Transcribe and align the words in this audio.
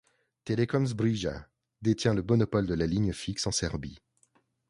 Telekom 0.45 0.87
Srbija 0.87 1.47
détient 1.83 2.15
le 2.15 2.23
monopole 2.23 2.65
de 2.65 2.73
la 2.73 2.87
ligne 2.87 3.13
fixe 3.13 3.45
en 3.45 3.51
Serbie. 3.51 3.99